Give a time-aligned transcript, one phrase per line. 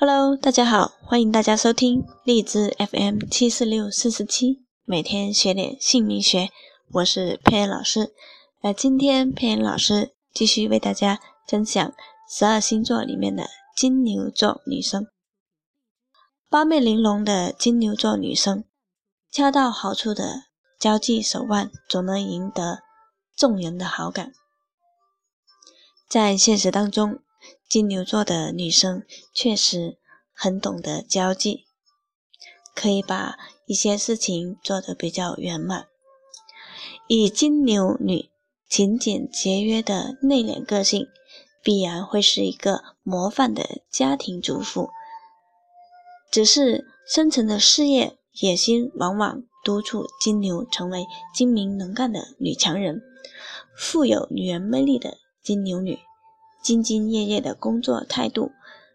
[0.00, 6.50] Hello，大家好，欢迎大家收听荔枝 FM 七四六四四七，每天学点姓名学，
[6.92, 8.14] 我是佩恩老师。
[8.62, 11.92] 那今天佩恩老师继续为大家分享
[12.30, 15.08] 十二星座里面的金牛座女生。
[16.48, 18.62] 八面玲珑的金牛座女生，
[19.32, 20.44] 恰到好处的
[20.78, 22.84] 交际手腕，总能赢得
[23.36, 24.32] 众人的好感。
[26.08, 27.18] 在现实当中。
[27.68, 29.02] 金牛座的女生
[29.34, 29.98] 确实
[30.32, 31.66] 很懂得交际，
[32.74, 33.36] 可以把
[33.66, 35.86] 一些事情做得比较圆满。
[37.08, 38.30] 以金牛女
[38.70, 41.08] 勤俭节约的内敛个性，
[41.62, 44.88] 必然会是一个模范的家庭主妇。
[46.30, 53.02] 只是深层的事业野心，往往督促金牛成为精明能干的女强人，
[53.76, 55.98] 富有女人魅力的金牛女。
[56.68, 58.52] 兢兢业业的工作态度，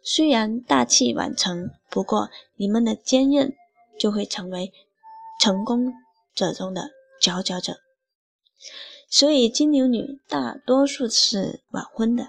[0.00, 3.56] 虽然大器晚成，不过你们的坚韧
[3.98, 4.72] 就会成为
[5.40, 5.92] 成功
[6.32, 7.78] 者中的佼佼者。
[9.10, 12.28] 所以金牛女大多数是晚婚的。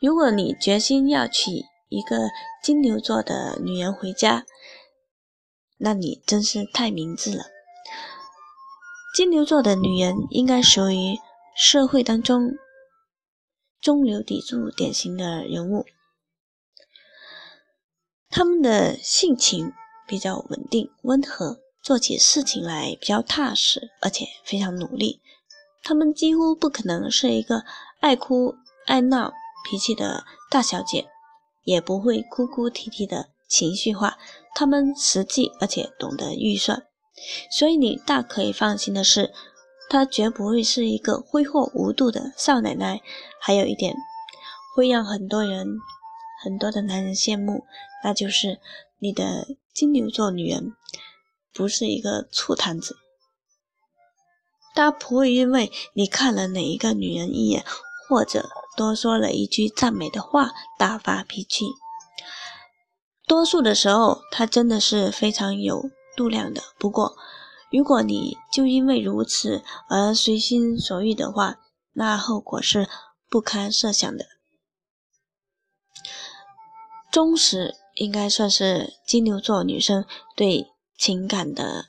[0.00, 1.52] 如果你决心要娶
[1.88, 2.30] 一个
[2.64, 4.44] 金牛座的女人回家，
[5.78, 7.44] 那你真是太明智了。
[9.14, 11.16] 金牛座的女人应该属于。
[11.56, 12.56] 社会当中
[13.80, 15.84] 中流砥柱典型的人物，
[18.28, 19.72] 他们的性情
[20.06, 25.20] 比较稳定温和，做起事情来比较踏实，而且非常努力。
[25.82, 27.64] 他们几乎不可能是一个
[28.00, 28.54] 爱哭
[28.86, 29.32] 爱闹
[29.68, 31.08] 脾气的大小姐，
[31.64, 34.18] 也不会哭哭啼啼的情绪化。
[34.54, 36.86] 他们实际而且懂得预算，
[37.50, 39.32] 所以你大可以放心的是。
[39.90, 43.02] 她绝不会是一个挥霍无度的少奶奶，
[43.40, 43.96] 还有一点
[44.76, 45.66] 会让很多人、
[46.44, 47.64] 很多的男人羡慕，
[48.04, 48.60] 那就是
[49.00, 50.76] 你的金牛座女人
[51.52, 52.96] 不是一个醋坛子。
[54.76, 57.64] 她不会因为你看了哪一个女人一眼，
[58.08, 61.66] 或者多说了一句赞美的话大发脾气。
[63.26, 66.62] 多数的时候，她真的是非常有度量的。
[66.78, 67.16] 不过，
[67.70, 71.60] 如果你就因为如此而随心所欲的话，
[71.92, 72.88] 那后果是
[73.28, 74.26] 不堪设想的。
[77.12, 80.04] 忠实应该算是金牛座女生
[80.36, 80.66] 对
[80.96, 81.86] 情感的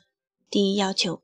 [0.48, 1.22] 第一要求。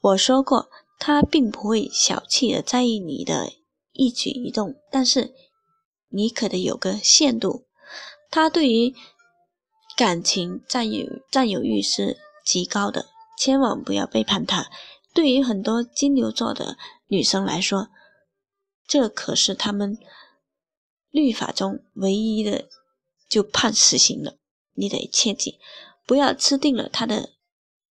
[0.00, 3.52] 我说过，她并不会小气的在意你的
[3.92, 5.34] 一举一动，但是
[6.08, 7.66] 你可得有个限度。
[8.30, 8.94] 她对于
[9.96, 13.06] 感情占有占有欲是极高的。
[13.40, 14.70] 千万不要背叛他。
[15.14, 17.88] 对于很多金牛座的女生来说，
[18.86, 19.96] 这可是他们
[21.08, 22.68] 律法中唯一的
[23.30, 24.36] 就判死刑了。
[24.74, 25.58] 你得切记，
[26.06, 27.30] 不要吃定了他的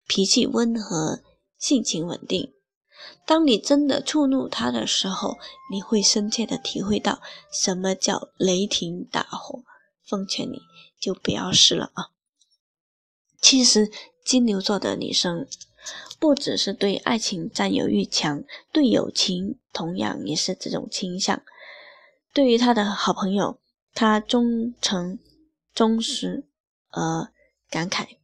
[0.08, 1.22] 脾气温和、
[1.56, 2.52] 性情稳定。
[3.24, 5.38] 当你真的触怒他的时候，
[5.70, 9.62] 你会深切的体会到什么叫雷霆大火。
[10.04, 10.58] 奉劝你
[11.00, 12.10] 就不要试了啊！
[13.40, 13.92] 其实。
[14.26, 15.46] 金牛座的女生
[16.18, 18.42] 不只是对爱情占有欲强，
[18.72, 21.44] 对友情同样也是这种倾向。
[22.34, 23.60] 对于他的好朋友，
[23.94, 25.20] 他忠诚、
[25.72, 26.44] 忠实
[26.90, 27.30] 而
[27.70, 28.16] 感慨，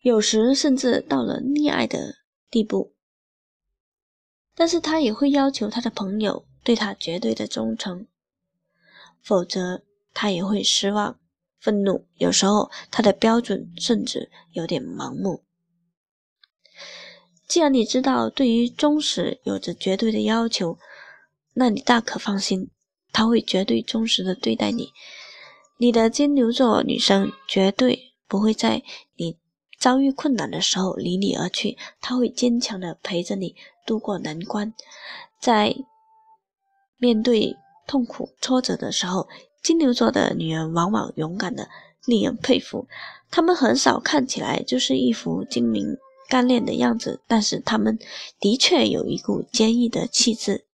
[0.00, 2.16] 有时甚至到了溺爱的
[2.50, 2.92] 地步。
[4.56, 8.08] 但是他也会要求他的朋友对他绝对的忠诚，
[9.22, 11.20] 否则他也会失望。
[11.58, 15.42] 愤怒，有时候他的标准甚至有点盲目。
[17.48, 20.78] 既然你知道对于忠实有着绝对的要求，
[21.54, 22.70] 那你大可放心，
[23.12, 24.92] 他会绝对忠实的对待你。
[25.78, 28.82] 你的金牛座女生绝对不会在
[29.16, 29.38] 你
[29.78, 33.54] 遭遇困难的时候离你而去，她会坚强的陪着你
[33.84, 34.72] 度过难关。
[35.40, 35.74] 在
[36.98, 37.56] 面对
[37.86, 39.28] 痛苦挫折的时候。
[39.66, 41.68] 金牛座的女人往往勇敢的
[42.04, 42.86] 令人佩服，
[43.32, 45.96] 她们很少看起来就是一副精明
[46.28, 47.98] 干练的样子，但是她们
[48.38, 50.66] 的确有一股坚毅的气质。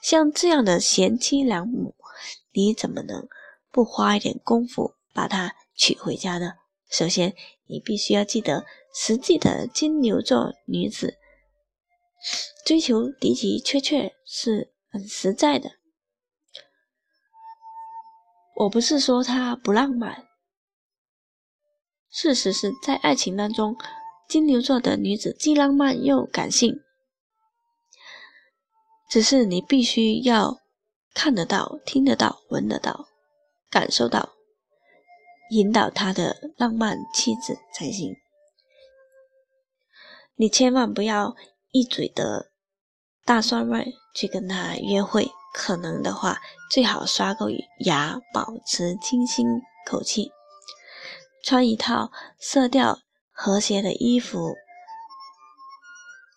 [0.00, 1.94] 像这样的贤妻良母，
[2.52, 3.28] 你怎么能
[3.70, 6.54] 不花一点功夫把她娶回家呢？
[6.90, 7.36] 首先，
[7.68, 11.14] 你必须要记得，实际的金牛座女子
[12.66, 15.70] 追求的的确确是很实在的。
[18.56, 20.28] 我不是说他不浪漫，
[22.10, 23.76] 事实是在爱情当中，
[24.28, 26.80] 金牛座的女子既浪漫又感性。
[29.10, 30.58] 只是你必须要
[31.12, 33.08] 看得到、听得到、闻得到、
[33.68, 34.30] 感受到，
[35.50, 38.14] 引导她的浪漫气质才行。
[40.36, 41.34] 你千万不要
[41.72, 42.52] 一嘴的
[43.24, 46.40] 大蒜味去跟她约会，可能的话，
[46.70, 47.50] 最好刷个
[47.80, 49.46] 牙，保持清新
[49.86, 50.32] 口气，
[51.44, 53.00] 穿一套色调
[53.30, 54.54] 和谐的衣服。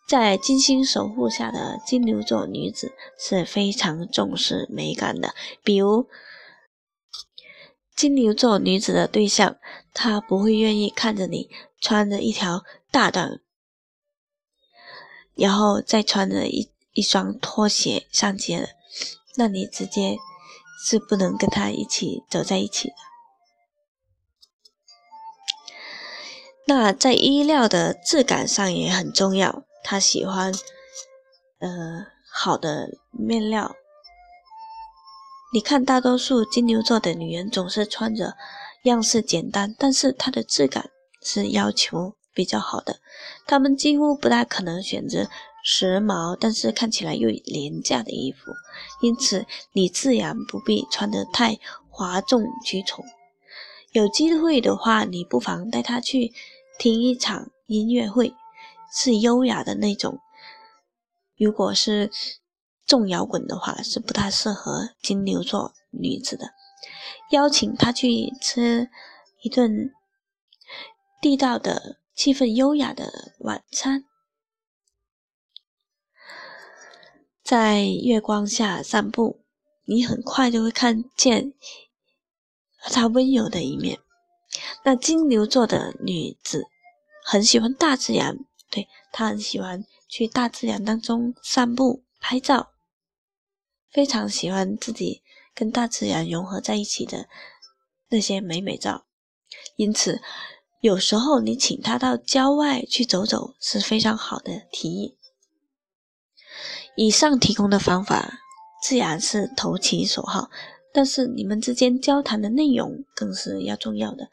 [0.08, 5.34] 在精心守护下的金牛座女子是非常重视美感的，
[5.64, 6.08] 比如
[7.96, 9.58] 金牛座女子的对象，
[9.94, 13.40] 她不会愿意看着你穿着一条大短。
[15.34, 18.68] 然后再穿着一一双拖鞋上街了，
[19.38, 20.18] 那你直接
[20.86, 22.96] 是不能跟他一起走在一起的。
[26.68, 30.54] 那在衣料的质感上也很重要，他喜欢
[31.60, 33.76] 呃好的面料。
[35.54, 38.36] 你看，大多数金牛座的女人总是穿着
[38.84, 40.90] 样式简单，但是它的质感
[41.22, 42.16] 是要求。
[42.36, 43.00] 比较好的，
[43.48, 45.30] 他们几乎不大可能选择
[45.68, 48.52] 时髦但是看起来又廉价的衣服，
[49.02, 51.58] 因此你自然不必穿得太
[51.90, 53.04] 哗众取宠。
[53.92, 56.32] 有机会的话，你不妨带他去
[56.78, 58.36] 听一场音乐会，
[58.94, 60.20] 是优雅的那种。
[61.36, 62.12] 如果是
[62.86, 66.52] 重摇滚的话，是不太适合金牛座女子的。
[67.32, 68.90] 邀请他去吃
[69.42, 69.92] 一顿
[71.20, 71.98] 地道的。
[72.16, 74.06] 气氛优雅的晚餐，
[77.46, 79.44] 在月光下散步，
[79.84, 81.54] 你很快就会看见
[82.92, 84.00] 她温柔的一面。
[84.84, 86.66] 那金牛座的女子
[87.24, 88.40] 很喜欢大自然，
[88.72, 92.72] 对她很喜欢去大自然当中散步、拍照，
[93.92, 95.22] 非常喜欢自己
[95.54, 97.30] 跟大自然融合在一起的
[98.10, 99.06] 那些美美照，
[99.76, 100.20] 因此。
[100.82, 105.18] 有时候你请他到郊外去走走是非常好的提议。
[106.96, 108.40] 以上提供的方法
[108.82, 110.50] 自然是投其所好，
[110.94, 114.30] 但是你们之间交谈的内容更是要重要的。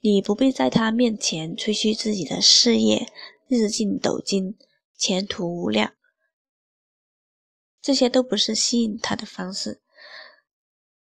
[0.00, 3.12] 你不必在他面前吹嘘自己的事业
[3.48, 4.56] 日进斗金、
[4.96, 5.92] 前途无量，
[7.80, 9.80] 这些都不是吸引他的方式。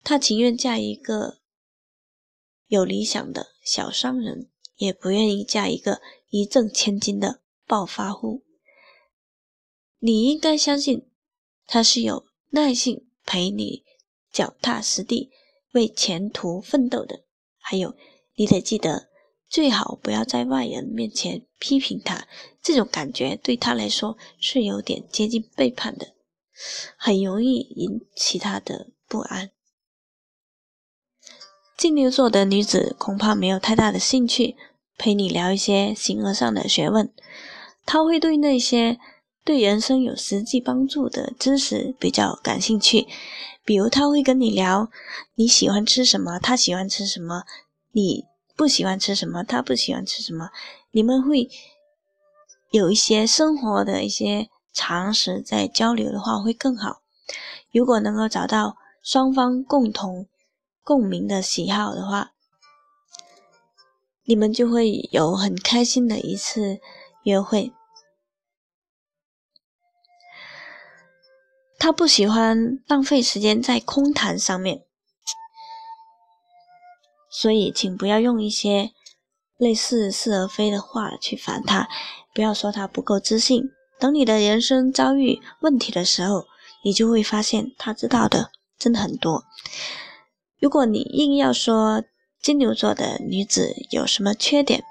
[0.03, 1.39] 他情愿嫁一个
[2.67, 4.51] 有理想的小商人。
[4.77, 6.01] 也不愿意嫁一个
[6.31, 8.44] 一挣千金的暴发户。
[10.07, 11.07] 你应该相信，
[11.67, 13.85] 他是有耐性陪你
[14.31, 15.31] 脚踏实地
[15.73, 17.25] 为前途奋斗的。
[17.59, 17.97] 还有，
[18.35, 19.09] 你得记得，
[19.49, 22.29] 最好不要在外人面前批评他，
[22.63, 26.13] 这种感觉对他来说是有点接近背叛的，
[26.99, 29.53] 很容易引起他的不安。
[31.79, 34.55] 金牛座的女子恐怕没有太大的兴趣
[34.99, 37.11] 陪你聊一些形而上的学问，
[37.87, 39.01] 她会对那些
[39.45, 43.07] 对人生有实际帮助的知识比较感兴趣。
[43.65, 44.91] 比如，他会跟你聊
[45.35, 47.43] 你喜欢吃什么，他喜欢吃什么；
[47.93, 48.25] 你
[48.57, 50.51] 不喜欢吃什么，他不喜欢吃什么。
[50.91, 51.49] 你们会
[52.71, 57.03] 有一些生活的一些常识在交流的话，会更好。
[57.73, 60.27] 如果能够找到双方共同。
[60.87, 62.33] 共鸣的喜好的话，
[64.27, 66.79] 你们就会有很开心的一次
[67.23, 67.73] 约会。
[71.85, 74.85] 他不喜欢浪费时间在空谈上面，
[77.31, 78.93] 所以请不要用一些
[79.59, 81.87] 类似是而非的话去烦他，
[82.33, 83.65] 不要说他不够自信。
[84.01, 86.47] 等你的人生遭遇问题的时候，
[86.83, 89.45] 你就会发现他知道的真的很多。
[90.59, 92.03] 如果你硬要说
[92.41, 94.83] 金牛座的女子有什么缺点，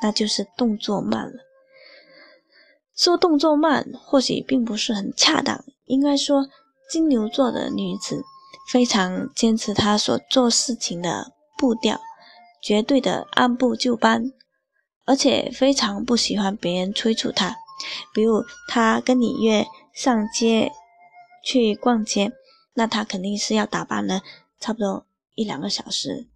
[0.00, 1.40] 那就是动作慢了。
[2.96, 6.48] 说动作慢或许并不是很恰当，应该说
[6.88, 8.22] 金牛座的女子
[8.70, 12.00] 非常坚持她所做事情的步调，
[12.62, 14.32] 绝对的按部就班，
[15.04, 17.56] 而且非常不喜欢别人催促她。
[18.14, 20.72] 比如她跟你约上街
[21.44, 22.32] 去逛街，
[22.74, 24.22] 那她肯定是要打扮的
[24.60, 25.04] 差不多。
[25.34, 26.26] 一两个小时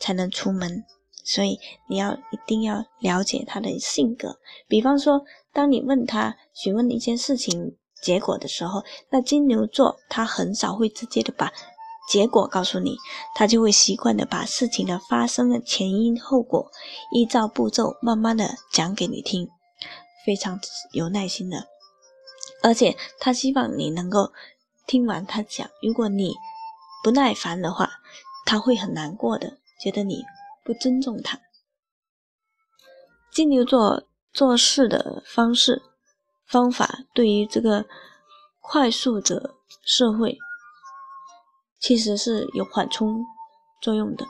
[0.00, 0.84] 才能出门，
[1.22, 4.40] 所以你要一定要了解他的性格。
[4.66, 7.76] 比方说，当你问他询问一件事情
[8.06, 11.52] 结果的时候，那金牛座他很少会直接的把
[12.08, 12.96] 结果告诉你，
[13.34, 16.70] 他就会习惯的把事情的发生的前因后果
[17.10, 19.48] 依照步骤慢慢的讲给你听，
[20.24, 20.60] 非常
[20.92, 21.66] 有耐心的，
[22.62, 24.32] 而且他希望你能够
[24.86, 26.32] 听完他讲，如果你
[27.02, 27.90] 不耐烦的话，
[28.44, 30.22] 他会很难过的，觉得你
[30.64, 31.40] 不尊重他。
[33.32, 35.82] 金牛座做事的方式
[36.46, 37.84] 方法，对于这个
[38.60, 40.38] 快速的社会，
[41.80, 43.24] 其实是有缓冲
[43.80, 44.26] 作用的。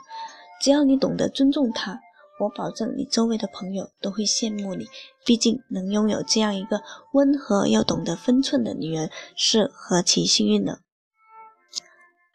[0.59, 1.99] 只要你懂得尊重他，
[2.39, 4.87] 我保证你周围的朋友都会羡慕你。
[5.23, 6.81] 毕竟能拥有这样一个
[7.13, 10.79] 温和又懂得分寸的女人，是何其幸运呢？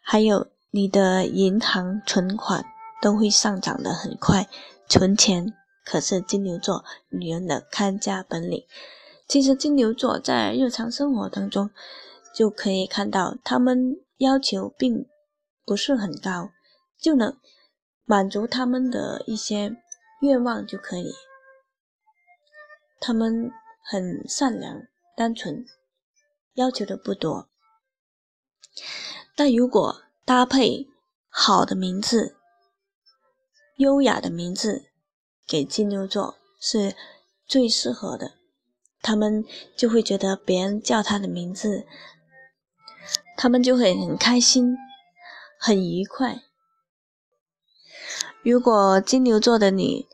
[0.01, 2.65] 还有你的银行存款
[3.01, 4.47] 都会上涨得很快，
[4.87, 5.53] 存钱
[5.85, 8.63] 可是金牛座女人的看家本领。
[9.27, 11.69] 其实金牛座在日常生活当中
[12.35, 15.07] 就可以看到，他们要求并
[15.65, 16.49] 不是很高，
[16.99, 17.37] 就能。
[18.05, 19.77] 满足他们的一些
[20.19, 21.13] 愿望就可以。
[22.99, 23.49] 他们
[23.81, 24.81] 很善良、
[25.15, 25.65] 单纯，
[26.55, 27.47] 要求的不多。
[29.37, 30.89] 但如果搭配
[31.29, 32.35] 好的名字、
[33.77, 34.91] 优雅的名字，
[35.47, 36.97] 给金牛座是
[37.47, 38.33] 最适合的。
[39.03, 39.45] 他们
[39.75, 41.85] 就会觉得别人叫他的名字，
[43.37, 44.75] 他们就会很开心、
[45.59, 46.41] 很愉快。
[48.41, 50.07] 如果金牛座的你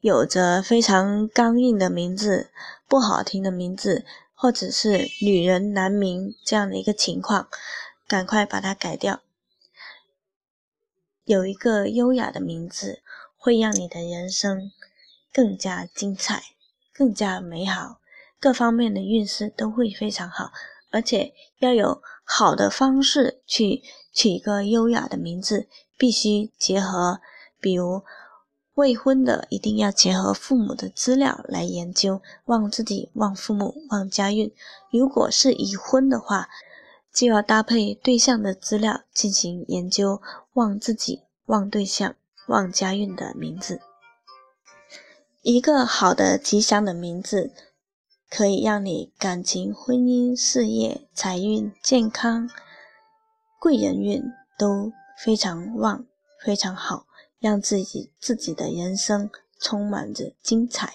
[0.00, 2.50] 有着非常刚硬的名字、
[2.86, 7.48] 不好听的名字，或者是女人难名这样的一个情况，
[8.06, 9.20] 赶快把它改掉。
[11.24, 13.02] 有一个优雅的名字，
[13.38, 14.70] 会让你的人生
[15.32, 16.42] 更加精彩、
[16.92, 17.98] 更加美好，
[18.44, 20.50] 各方面的运势都会非常好。
[20.90, 23.82] 而且要有好的方式去
[24.12, 27.20] 取一个优雅的名字，必须结合。
[27.58, 28.02] 比如
[28.74, 34.50] 未婚的一定要结合父母的资料来研究，旺自己、旺父母、旺家运；
[34.90, 36.50] 如果是已婚的话，
[37.14, 40.20] 就要搭配对象的资料进行研究，
[40.52, 42.14] 旺自己、旺对象、
[42.48, 43.80] 旺家运的名字。
[45.42, 47.52] 一个好的吉祥的名字，
[48.30, 52.48] 可以让你感情、婚姻、事业、财运、健康、
[53.60, 54.22] 贵人运
[54.58, 56.06] 都非常旺，
[56.44, 57.06] 非常好。
[57.40, 59.28] 让自己自己的人生
[59.60, 60.94] 充满着精彩。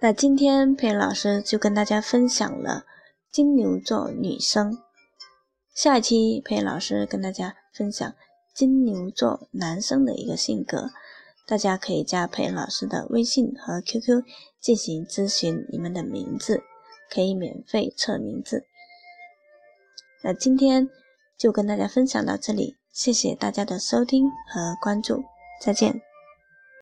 [0.00, 2.86] 那今天佩老师就跟大家分享了
[3.30, 4.78] 金牛座女生，
[5.74, 8.14] 下一期佩老师跟大家分享
[8.54, 10.88] 金牛座男生的一个性格。
[11.46, 14.24] 大家可以加佩老师的微信和 QQ
[14.62, 16.62] 进行咨询，你们的名字
[17.10, 18.64] 可以免费测名字。
[20.22, 20.88] 那今天
[21.36, 25.24] 就跟大家分享到这里，谢谢大家的收听和关注。
[25.60, 26.11] 再见。